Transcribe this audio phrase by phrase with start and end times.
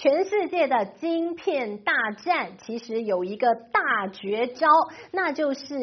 [0.00, 1.92] 全世界的晶片大
[2.24, 4.68] 战其实有一个大绝招，
[5.10, 5.74] 那就是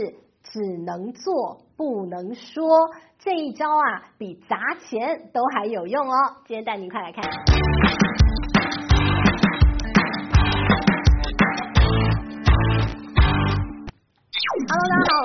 [0.41, 2.66] 只能做不能说。
[3.20, 6.16] 这一招啊，比砸钱都还有用哦。
[6.48, 7.24] 今天带您快来看。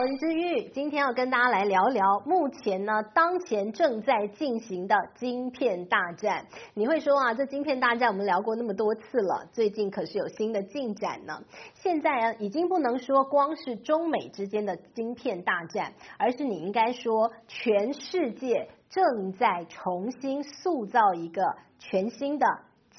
[0.00, 6.46] 文之，玉，今天要跟大家来聊聊目前呢，当前正在进行的晶片大战。
[6.72, 11.42] 你会说啊，这晶片大战我们聊过那么多次了，最近可是有新的进展呢。
[11.74, 21.42] 现在啊，已经不能说光是中美之间的晶片大战，而是你应该说全世界正在重新塑造一个
[21.78, 22.46] 全新的。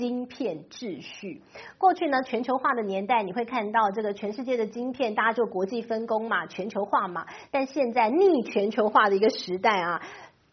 [0.02, 1.44] 晶片秩序，
[1.78, 7.28] 过去呢，全球化的年代，你会看到这个全世界的晶片，大家就国际分工嘛，全球化嘛。
[7.52, 10.02] 但现在逆全球化的一个时代啊，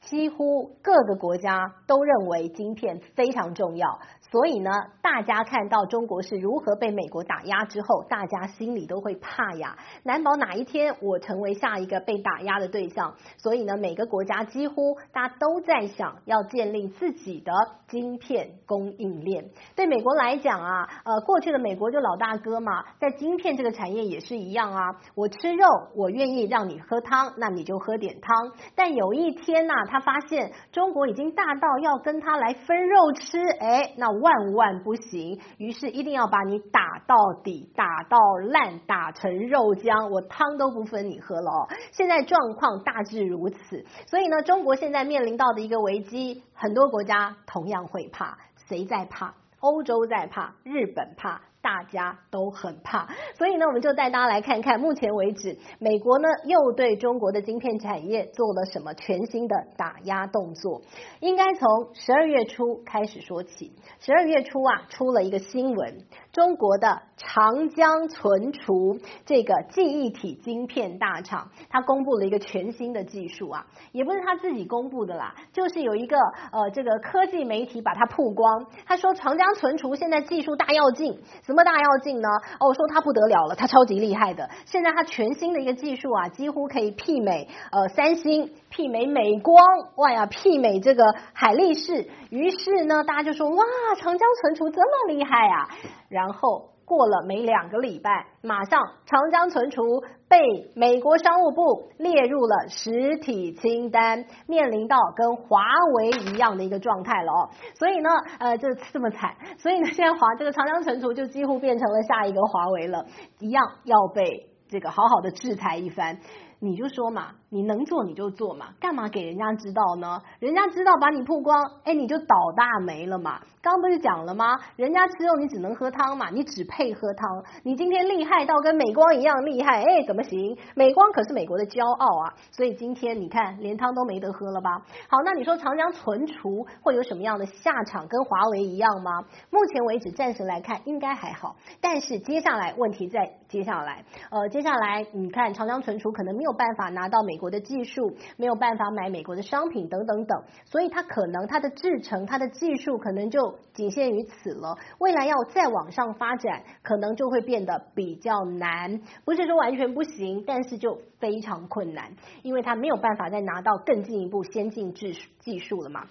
[0.02, 3.98] 几乎各个国家都认为晶片非常重要。
[4.30, 13.14] 所以呢，大家看到中国是如何被美国打压之后，大家心里都会怕呀，难保哪一天我成为下一个被打压的对象。
[13.38, 17.52] 所以呢，每个国家几乎大家都在想要建立自己的
[17.88, 19.46] 晶片供应链。
[19.74, 25.00] 对美国来讲啊，呃，过去的美国就老大哥嘛，在晶片这个产业也是一样啊。
[25.14, 28.52] 我吃肉，我愿意让你喝汤，那你就喝点汤。
[28.74, 34.17] 但有一天呐，他发现中国已经大到要跟他来分肉吃，哎，那。
[34.20, 38.18] 万万不行，于是一定要把你打到底，打到
[38.50, 41.68] 烂，打成肉浆，我汤都不分你喝了。
[41.92, 49.34] 现在状况大致如此，所以呢，中国现在面临到的一个危机，很多国家同样会怕，谁在怕？
[49.60, 51.40] 欧洲在怕，日本怕。
[51.68, 60.80] 大家都很怕，所以呢，我们就带大家来看看，目前为止，美国呢又对中国的晶片产业做了什么全新的打压动作？
[61.20, 63.70] 应该从十二月初开始说起。
[64.00, 76.16] 十二月初啊，出了一个新闻，中国的长江存储这个记忆体晶片大厂，它公布了一个全新的技术啊，也不是他自己公布的啦，就是有一个
[76.52, 81.64] 呃这个科技媒体把它曝光，他说长江存储现在技术大跃进，什么？
[81.64, 82.28] 大跃进呢？
[82.60, 84.48] 哦，说它不得了了，它超级厉害的。
[84.64, 89.56] 现在它全新的一个技术啊，几乎可以媲美呃三星，媲美美光，
[89.96, 92.08] 哇呀，媲美这个海力士。
[92.30, 93.64] 于是呢，大家就说哇，
[93.98, 95.68] 长江存储这么厉害啊！
[96.08, 96.68] 然然后。
[96.88, 99.82] 过了没两个礼拜，马上长江存储
[100.26, 100.38] 被
[100.74, 105.60] 美国商务部列入了实体清单，面临到跟华
[105.98, 107.50] 为一样的一个状态了哦。
[107.78, 108.08] 所以呢，
[108.38, 109.36] 呃，这这么惨。
[109.58, 113.04] 所以呢，现在华这个长江存储就几乎变成了下一个华为了，
[113.38, 116.18] 一样要被这个好好的制裁一番。
[116.60, 117.32] 你就说嘛。
[117.50, 120.20] 你能做你就做嘛，干嘛给人家知道呢？
[120.38, 123.40] 人家知道把你曝光，哎，你就倒大霉了嘛。
[123.62, 124.60] 刚不是讲了吗？
[124.76, 127.42] 人家吃肉你只能喝汤嘛，你只配喝汤。
[127.62, 130.58] 你今天厉害到跟美光一样厉害，哎，怎么行？
[130.74, 134.82] 美光可是美国的骄傲啊，所以今天你看连汤都没得喝了吧？
[135.08, 138.06] 好，那你说长江存储会有什么样的下场？
[138.06, 139.24] 跟华为一样吗？
[139.48, 147.38] 目前为止暂时来看应该还好，但是接下来问题在接下来，呃，接下来你看长江存储可能没有办法拿到美。
[147.38, 154.76] 国的技术没有办法买美国的商品等等等，所以它可能它的制程、它的技术可能就仅限于此了。
[154.98, 159.00] 未来要再往上发展，可能就会变得比较难。
[159.24, 162.10] 不是说完全不行，但是就非常困难，
[162.42, 166.04] 因为它没有办法再拿到更进一步先进技术技术了嘛。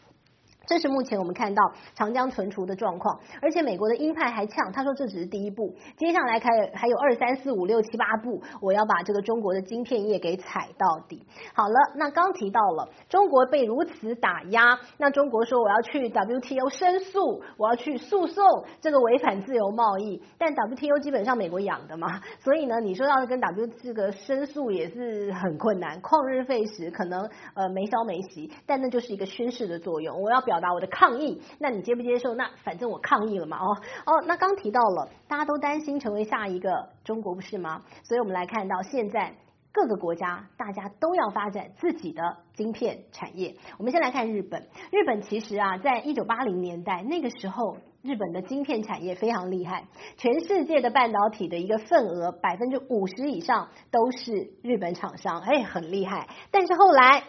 [0.67, 1.63] 这是目前我们看到
[1.95, 11.25] 长江存储的状况，而且美国的鹰派还呛，他说这只是第一步，接下来开还有二三四五六七八步，我要把这个中国的晶片业给踩到底。
[11.55, 18.44] 好了，那刚提到了中国被如此打压，那中国说我要去 WTO 申诉，我要去诉讼
[18.81, 30.56] 这个违反自由贸易，但 WTO 基本上美国养的嘛， 所以呢，你说要是跟 W 这个申诉也是很困难，旷日费时，可能呃没消没息，但那就是一个宣示的作用，我要表。
[30.57, 32.34] 表达我的抗议，那你接不接受？
[32.34, 37.84] 那反正我抗议了嘛，哦哦，那刚提到了，大家都担心成为下一个中国，不是吗？
[38.03, 39.35] 所以我们来看到现在
[39.72, 43.53] 各个国家，大家都要发展自己的晶片产业。
[43.78, 49.85] 我们先来看日本，日本其实啊，在一九八零年代那个时候，日本的晶片产业非常厉害，
[50.17, 56.28] 全世界的半导体的一个份额百分之五十以上都是日本厂商，哎，很厉害。
[56.49, 57.23] 但是后来。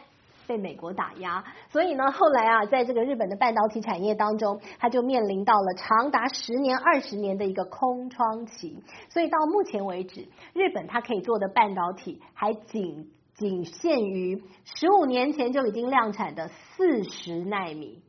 [0.48, 8.82] 被美国打压，所以呢，后来啊，在这个日本的半导体产业当中，它就面临到了长达十年、二十年的一个空窗期。
[9.10, 18.02] 所以到目前为止，日本它可以做的半导体还仅仅限于十五年前就已经量产的四十纳米。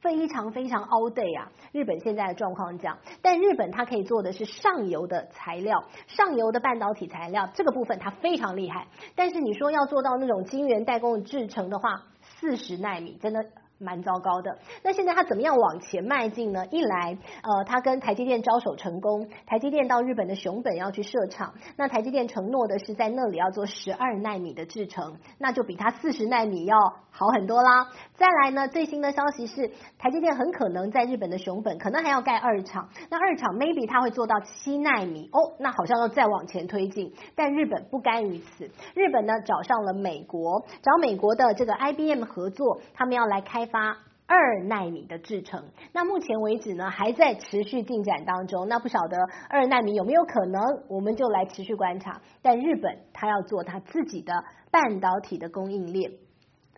[0.00, 1.50] 非常非常 all day 啊！
[1.72, 8.86] 日本现在的状况这样，但日本它可以做的是上游的材料，上游的半导体材料这个部分它非常厉害。
[9.14, 13.44] 但是你说要做到那种晶圆代工的制程的话，四十纳米真的。
[13.80, 14.56] 蛮糟糕的。
[14.82, 16.64] 那现在他怎么样往前迈进呢？
[16.70, 26.76] 一来，呃，他跟台积电招手成功，台积电到日本的熊本要去设厂，那台积电承诺的是在那里要做十二纳米的制程，那就比他四十纳米要
[27.10, 27.88] 好很多啦。
[28.14, 29.68] 再来呢，最新的消息是，
[29.98, 37.12] 台积电很可能在日本的熊本可能还要盖二厂，那二厂 maybe 他会做到七纳米哦，那好像要再往前推进。
[37.34, 43.96] 但日本不甘于此，日本呢找上了美国，找美国的这个 IBM 合作，他们要来开发
[44.26, 48.68] 二纳米的制程，那目前为止呢，还在持续进展当中。
[48.68, 49.16] 那不晓得
[49.48, 52.20] 二纳米有没有可能，我们就来持续观察。
[52.40, 54.32] 但日本它要做它自己的
[54.70, 56.12] 半导体的供应链。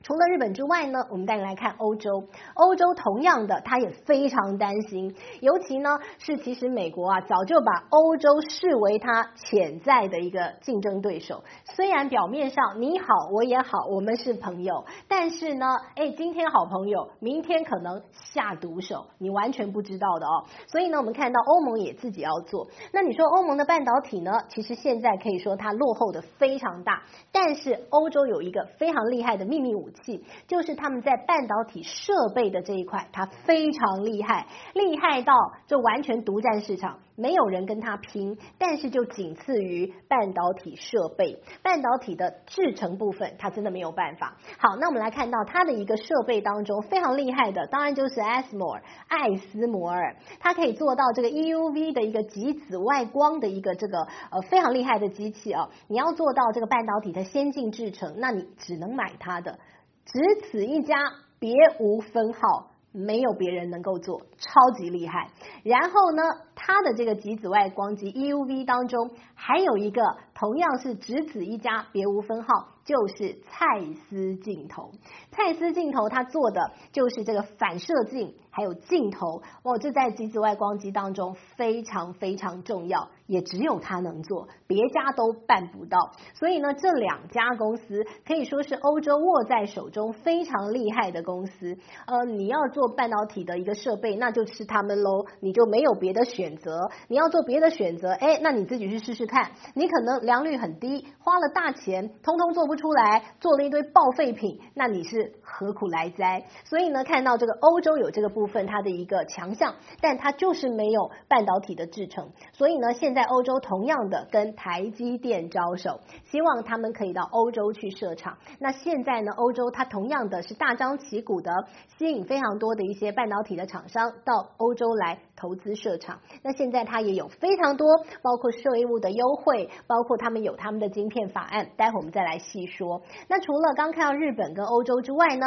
[0.03, 2.25] 除了日本之外呢，我们带你来看欧洲。
[2.55, 11.43] 欧洲同样的，他也非常担心，尤其呢是其实美国啊早就把欧洲视为他潜在的一个竞争对手。
[11.75, 20.45] 虽然表面上你好我也好，我们是朋友，但是呢，哎，今天好朋友，明天可能下毒手，你完全不知道的哦。
[20.67, 22.67] 所以呢，我们看到欧盟也自己要做。
[22.93, 24.33] 那你说欧盟的半导体呢？
[24.49, 30.25] 其实现在可以说它落后的非常大，但是欧洲有一个非常厉害的秘密武器。
[30.49, 35.35] 就是他们在半导体设备的这一块，它非常厉害，厉害到
[35.67, 36.99] 就完全独占市场。
[37.15, 44.35] 没有人跟他拼，但是就仅次于半导体设备，半导体的制程部分，它真的没有办法。
[44.59, 55.69] 好，那我们来看到它的一个设备当中非常厉害的，当然就是 ASML 艾斯摩尔，它可以做到这个 EUV 的一个极紫外光的一个这个呃非常厉害的机器啊。
[55.89, 59.59] 你要做到这个半导体的先进制程，那你只能买它的，
[60.05, 60.97] 只此一家，
[61.39, 62.69] 别无分号。
[62.95, 65.31] 没有别人能够做，超级厉害。
[65.65, 66.23] 然后呢，
[66.55, 70.03] 它的这个极紫外光机 EUV 当中还有一个
[70.35, 72.49] 同样是只此一家，别无分号。
[72.85, 74.91] 就是蔡司镜头，
[75.31, 85.97] 蔡司镜头它做的就是这个反射镜，还有镜头，哦，这在极紫外光机当中非常非常重要，也只有它能做，别家都办不到。
[86.35, 91.79] 所以呢，这两家公司可以说是欧洲握在手中非常厉害的公司。
[92.07, 96.91] 呃，你要做半导体的一个设备，那就是他们喽，你就没有别的选选择。
[97.09, 106.45] 你要做别的选择，哎，那你自己去试试看，你可能良率很低，花了大钱，通通做不出来，做了一堆报废品，那你是何苦来哉？
[106.65, 112.31] 所以呢，看到这个欧洲有这个部分它的一个强项，但它就是没有半导体的制成。
[112.53, 118.37] 所以呢，现在欧洲同样的跟台积电招手，希望他们可以到欧洲去设厂。
[118.59, 121.51] 那现在呢，欧洲它同样的是大张旗鼓的
[121.97, 126.19] 吸引非常多的一些半导体的厂商到欧洲来投资设厂。
[126.43, 127.87] 那现在它也有非常多，
[128.23, 131.69] 包括税务的优惠，包括他们有他们的晶片法案。
[131.77, 133.03] 待会我们再来细说。
[133.29, 135.47] 那除了刚看到日本跟欧洲之外呢，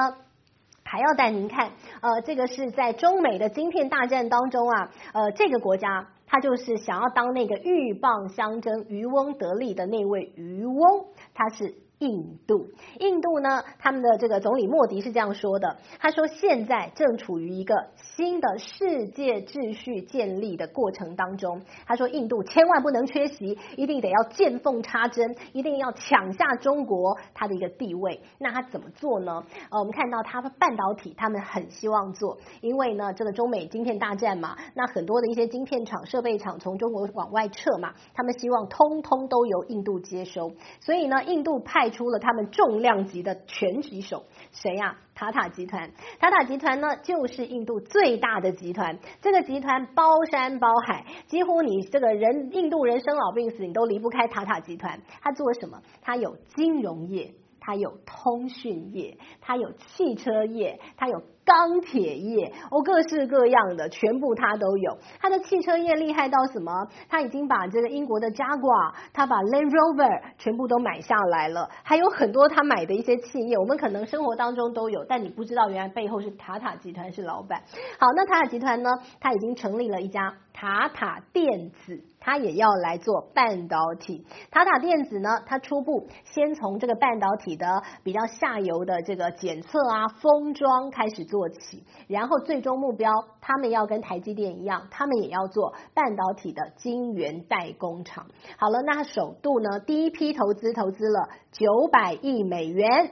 [0.83, 1.71] 还要带您看，
[2.01, 11.73] 呃，这个是在中美的晶片大战当中啊，呃，这个国家它就是想要当那个鹬蚌相争、渔翁得利的那位渔翁，它是。
[11.99, 12.67] 印度，
[12.99, 21.61] 印度呢，他们的这个总理莫迪是这样说的，他说现在正处于一个新的世界秩序建立的过程当中。
[21.85, 28.19] 他说印度千万不能缺席，一定得要见缝插针，一定要抢下中国它的一个地位。
[28.39, 29.41] 那他怎么做呢？
[29.69, 41.84] 呃，我们看到他的半导体，他们很希望做，因为呢，这个中美晶片大战嘛，那很多的一些晶片厂、设备厂从中国往外撤嘛，他们希望通通都由印度接收，所以呢，印度派。
[41.85, 45.87] 派出了他们重量级的拳击手，谁呀、塔塔集团。
[46.19, 48.97] 塔塔集团呢，就是印度最大的集团。
[49.21, 54.99] 这个集团包山包海，几乎你这个人，印度人生老病死，你都离不开塔塔集团。
[55.21, 55.79] 他做什么？
[56.01, 57.31] 他有金融业，
[57.65, 61.21] 它有通讯业，它有汽车业，它有。
[61.45, 64.97] 钢铁业哦，各式各样的，全部它都有。
[65.21, 66.71] 它的汽车业厉害到什么？
[67.07, 77.61] 它已经把这个英国的 Java，它把 Land Rover 全部都买下来了，还有很多他买的一些企业，我们可能生活当中都有，但你不知道原来背后是塔塔集团是老板。
[77.99, 80.33] 好，那塔塔集团呢，它已经成立了一家
[80.65, 82.01] 塔塔电子。
[82.19, 98.25] 它也要来做半导体，塔塔电子呢，它初步先从这个半导体的比较下游的这个检测啊、封装开始做起，然后最终目标，他们要跟台积电一样，他们也要做半导体的晶圆代工厂。
[98.57, 103.11] 好了，那首度呢，第一批投资投资了九百亿美元。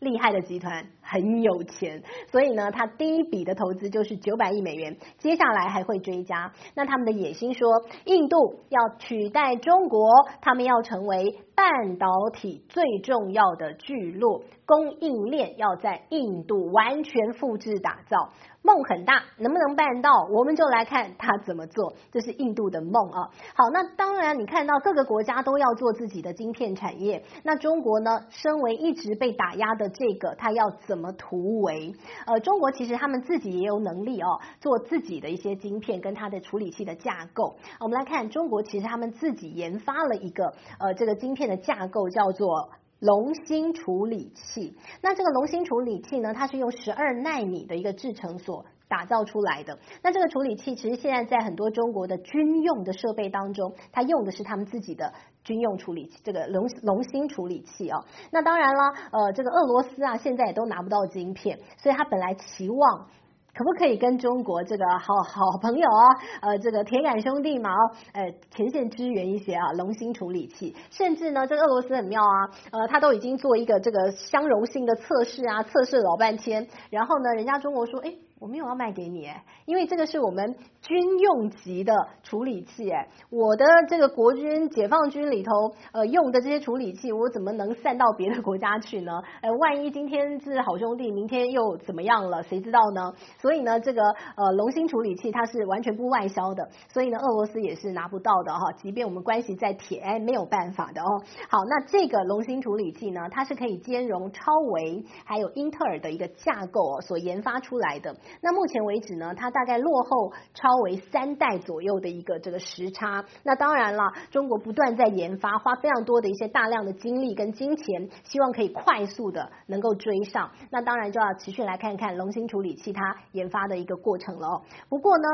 [0.00, 2.00] 厉害的集团，很有钱，
[2.30, 6.52] 所以呢，他第一笔的投资就是九百亿美元，接下来还会追加。
[6.76, 7.68] 那他们的野心说，
[8.04, 10.08] 印度要取代中国，
[10.40, 18.30] 他们要成为半导体最重要的聚落，供应链要在印度完全复制打造。
[18.62, 20.10] 梦很大，能不能办到？
[20.30, 21.94] 我们就来看他怎么做。
[22.12, 23.30] 这是印度的梦啊。
[23.54, 28.20] 好，那当然，你看到各个国家都要做自己的晶片产业，那中国呢？
[28.28, 31.94] 身为一直被打压的这个，他要怎么突围？
[32.26, 37.56] 呃，中国其实他们自己也有能力哦，做自己的一些晶片跟它的处理器的架构。
[37.80, 42.70] 我们来看，中国其实他们自己研发了一个呃这个晶片的架构，叫做。
[43.00, 49.78] 龙芯处理器，那这个龙芯处理器呢，它是用十二纳米的一个制程所打造出来的。
[50.02, 55.10] 那这个处理器其实现在在很多中国的军用的设备当中，它用的是他们自己的
[55.44, 58.04] 军用处理器，这个龙龙芯处理器啊、哦。
[58.32, 58.82] 那当然了，
[59.12, 63.06] 呃，这个俄罗斯啊，现在也都拿不到晶片，所以他本来期望。
[63.52, 66.04] 可不可以跟中国这个好好朋友啊，
[66.40, 67.70] 呃，这个铁杆兄弟嘛，
[68.12, 78.14] 呃，前线支援一些啊，龙芯处理器，甚至呢，这个俄罗斯很妙啊，呃，他都已经做一个这个相容性的测试啊，测试老半天，然后呢，人家中国说，哎。
[78.40, 79.28] 我没有要卖给你，
[79.66, 85.52] 因为这个是我们军用级的处理器哎，我的这个国军解放军里头
[85.92, 89.12] 呃用的这些处理器，我怎么能散到别的国家去呢？
[89.42, 92.42] 呃，万一今天是好兄弟，明天又怎么样了？
[92.44, 93.12] 谁知道呢？
[93.38, 98.72] 所以呢，这个呃龙芯处理器它是完全不外销的，所以呢，俄罗斯也是拿不到的哈。
[98.72, 101.22] 即便我们关系再铁，哎，没有办法的哦。
[101.50, 108.16] 好，那这个龙芯处理器呢，它是可以兼容超微还有英特尔的一个架构，所研发出来的。
[108.40, 113.24] 那目前为止呢，它大概落后超为三代左右的一个这个时差。
[113.42, 120.50] 那当然了，中国不断在研发，花非常多的一些大量的精力跟金钱，希望可以快速的能够追上。
[120.70, 124.62] 那当然就要持续来看看龙芯处理器它研发的一个过程了。
[124.88, 125.24] 不过呢。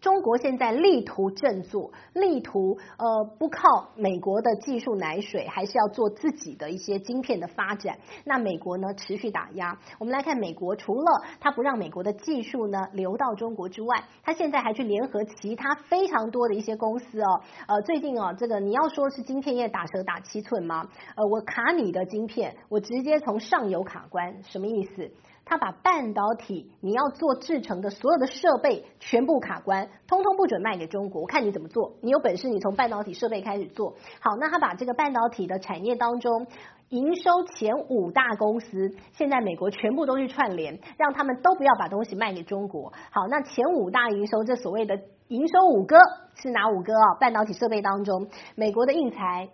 [0.00, 7.98] 中国现在力图振作，力图呃不靠美国的技术奶水，还是要做自己的一些晶片的发展。
[8.24, 9.78] 那美国呢，持续打压。
[9.98, 17.40] 我们来看美国，除了他不让美国的技术呢流到中国之外，他现在还去联合其他非常多的一些公司哦。
[17.66, 20.88] 呃，最近哦，这个你要说是晶片业打蛇打七寸吗？
[21.16, 25.10] 呃，我卡你的晶片，我直接从上游卡关，什么意思？
[25.48, 31.22] 他把半导体你要做制成的所有的设备全部卡关，通通不准卖给中国。
[31.22, 33.94] 我看你怎么做，你有本事你从半导体设备开始做。
[34.20, 36.48] 好，那他把这个半导体的产业当中
[36.88, 42.92] 营收前五大公司，现在美国全部都去串联，让他们都不要把东西卖给中国。
[43.12, 44.98] 好，那前五大营收，这所谓的
[45.28, 45.96] 营收五哥
[46.34, 47.14] 是哪五哥啊？
[47.20, 48.26] 半导体设备当中，
[48.56, 49.48] 美国的应材、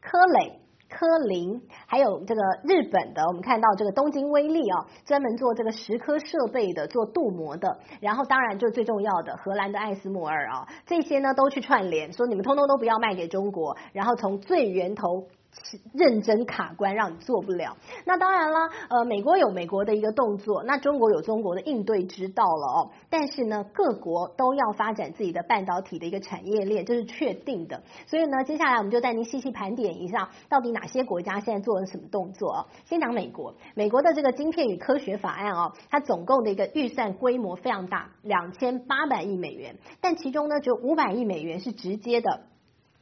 [0.00, 0.60] 科磊。
[0.88, 15.26] 科林，还有这个日本的，我们看到这个东京威力啊，专门做这个石刻设备的，做镀膜的，然后当然就最重要的荷兰的艾斯摩尔啊，这些呢都去串联，说你们通通都不要卖给中国，然后从最源头。
[15.92, 17.76] 认真卡关，让你做不了。
[18.04, 22.90] 那当然了，呃，美国有美国的一个动作，那中国有中国的应对之道了哦。
[23.10, 27.82] 但是呢，各国都要发展自己的半导体的一个产业链，这是确定的。
[28.06, 32.66] 所以呢，接下来我们就带您细细盘点一下，到底哪些国家现在做了什么动作哦。
[32.84, 42.40] 先讲美国，美国的这个晶片与科学法案哦，它总共的一个预算规模非常大，两千八百亿美元，但其中呢，只有五百亿美元是直接的。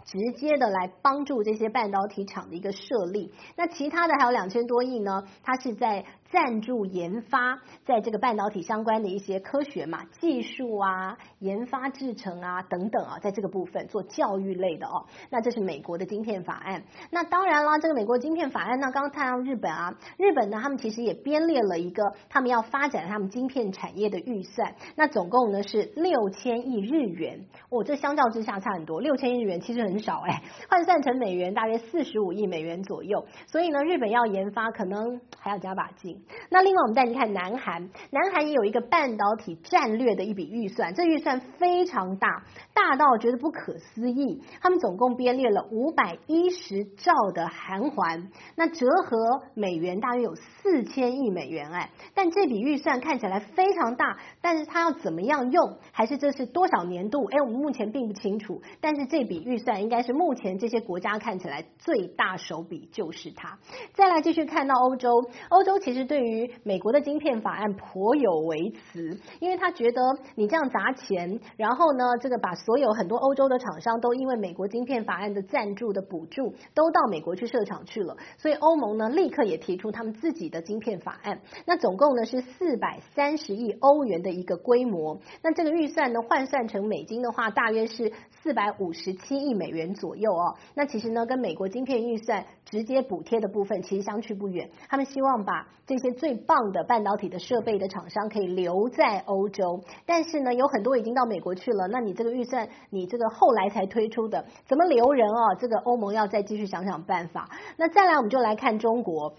[0.06, 6.04] 直接的来帮助这些半导体厂的一个设立，那其他的还有两千多亿呢，它是在。
[6.30, 15.06] 赞助研发，在这个半导体相关的一些科学嘛、技术啊、研发制程啊等等啊，在这个部分做教育类的哦。
[15.30, 16.82] 那这是美国的晶片法案。
[17.10, 24.74] 那当然啦，这个美国晶片法案，那刚刚谈到日本啊，日本呢，他们其实也编列了一个他们要发展他们晶片产业的预算。
[24.96, 27.46] 那总共呢是六千亿日元。
[27.70, 33.24] 哦，这相较之下差很多，六千亿日元其实很少哎，换算成美元大约四十五亿美元左右。
[33.46, 36.15] 所以呢，日本要研发可能还要加把劲。
[36.48, 44.42] 那另外我们带你看南韩，南韩也有一个半导体战略的一笔预算，这预算非常大，大到觉得不可思议。
[44.60, 51.90] 他们总共编列了五百一十兆的韩环，那折合美元大约有四千亿美元哎。
[52.14, 57.26] 但这笔预算看起来非常大，但是它要怎么样用，还是这是多少年度？
[57.26, 58.62] 哎，我们目前并不清楚。
[58.80, 63.58] 但是这笔预算应该是目前这些国家看起来最大手笔就是它。
[63.92, 65.10] 再来继续看到欧洲，
[65.50, 66.05] 欧洲其实。
[66.06, 70.00] 对于美国的晶片法案颇有微词，因为他觉得
[70.34, 81.40] 你这样砸钱，然后呢，这个把所有很多欧洲的厂商都因为美国晶片法案的赞助的补助，都到美国去设厂去了，所以欧盟呢立刻也提出他们自己的晶片法案。
[81.66, 90.56] 那总共呢是四百三十亿欧元的一个规模，那这个预算呢换算成美金的话，大约是四百五十七亿美元左右哦。
[90.74, 94.68] 那其实呢，跟美国晶片预算直接补贴的部分其实相去不远。
[94.88, 101.86] 他们希望把这些最棒的半导体的设备的厂商可以留在欧洲，但是呢，有很多已经到美国去了。
[101.88, 105.54] 那你这个预算，你这个后来才推出的，怎么留人啊？
[105.58, 107.48] 这个欧盟要再继续想想办法。
[107.78, 109.32] 那再来，我们就来看中国。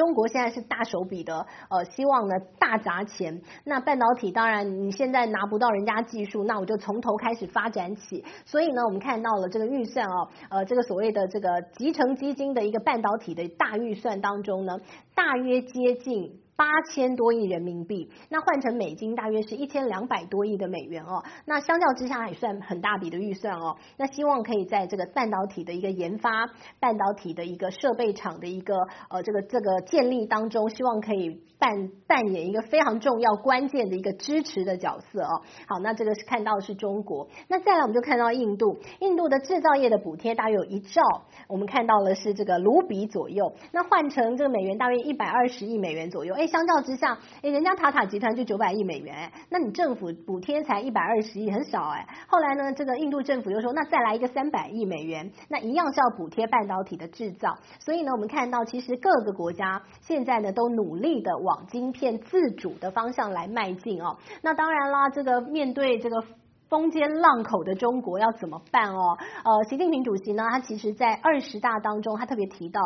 [0.00, 3.38] 中国现在是大手笔的，呃，希望呢大砸钱。
[3.64, 8.24] 那半导体当然你现在拿不到人家技术，那我就从头开始发展起。
[8.46, 14.74] 所以呢，我们看到了这个预算啊，呃，这个所谓的这个集成基金的一个半导体的大预算当中呢，
[15.14, 16.40] 大约接近。
[16.60, 21.24] 八千多亿人民币，那换成美金大约是一千两百多亿的美元哦。
[21.46, 23.78] 那相较之下也算很大笔的预算哦。
[23.96, 26.30] 那希望可以在这个半导体的一个研发、
[26.78, 28.74] 半导体的一个设备厂的一个
[29.08, 35.40] 呃这个这个建立当中，希望可以扮扮演一个非常重要关键的一个支持的角色哦。
[35.66, 37.26] 好，那这个是看到的是中国。
[37.48, 41.00] 那再来我们就看到印度，印度的制造业的补贴大约有一兆，
[41.48, 43.54] 我们看到的是这个卢比左右。
[43.72, 46.34] 那换成这个美元大约一一百二十亿美元左右。
[46.34, 46.46] 哎。
[46.50, 52.04] 相较之下，诶，人家塔塔集团就九百亿美元，那你政府补贴才一百二十亿，很少哎。
[52.26, 57.56] 后来呢，这个印度政府又说，那再来一个三百亿美元，那一样是要补贴半导体的制造。
[57.78, 64.16] 所以呢，我们看到其实各个国家现在呢都努力的往晶片自主的方向来迈进哦。
[64.42, 66.20] 那当然啦，这个面对这个
[66.68, 69.16] 风尖浪口的中国要怎么办哦？
[69.44, 72.80] 呃，习近平主席呢，他其实在二十大当中，他特别提到。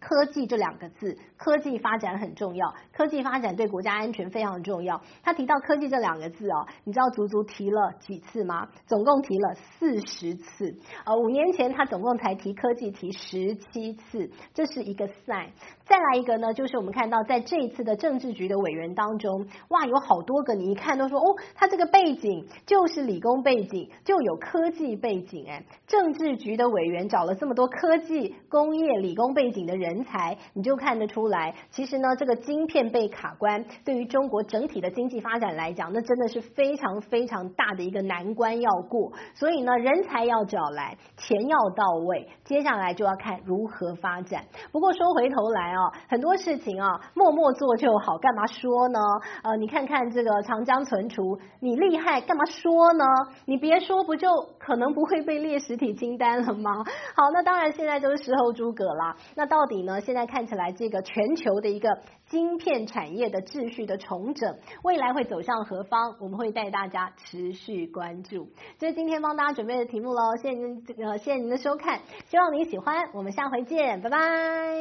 [0.00, 5.00] 科技这两个字，科技发展很重要，科技发展对国家安全非常重要。
[5.22, 8.68] 他提到科技这两个字哦，你知道足足提了几次吗？
[8.86, 10.72] 总共提了四十次。
[11.04, 15.48] 呃，五年前他总共才提科技提十七次，这是一个 sign。
[15.84, 25.64] 再来一个呢，就是我们看到在这一次的政治局的委员当中，哇，有好多个，你一看都说哦，他这个背景就是理工背景，就有科技背景哎。
[25.88, 29.87] 政治局的委员找了这么多科技、工业、理工背景的人。
[29.88, 39.10] 人才，你就看得出来，其实呢，这个晶片被卡关，对于中国整体的经济发展来讲，那真的是非常非常大的一个难关要过。
[39.34, 44.44] 所以呢，人才要找来，钱要到位，接下来就要看如何发展。
[44.70, 49.00] 不过说回头来啊，很多事情啊，默默做就好，干嘛说呢？
[49.42, 51.22] 呃，你看看这个长江存储，
[51.60, 53.04] 你厉害，干嘛说呢？
[53.46, 54.28] 你别说，不就
[54.58, 56.70] 可能不会被列实体清单了吗？
[57.16, 59.16] 好，那当然现在就是事后诸葛啦。
[59.34, 59.78] 那到底？
[59.88, 61.88] 呢，现在看起来这个全球的一个
[62.26, 66.16] 晶片产业的秩序的重整，未来会走向何方？
[66.20, 68.48] 我们会带大家持续关注。
[68.78, 74.57] 这是今天帮大家准备的题目喽，谢谢您，呃，谢谢您的收看，希望您喜欢，我们下回见，拜拜。
[74.58, 74.78] Bye.